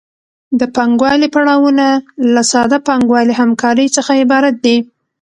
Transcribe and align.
د 0.59 0.61
پانګوالي 0.75 1.27
پړاوونه 1.35 1.87
له 2.33 2.41
ساده 2.51 2.77
پانګوالي 2.87 3.33
همکارۍ 3.41 3.87
څخه 3.95 4.11
عبارت 4.23 4.55
دي 4.65 4.77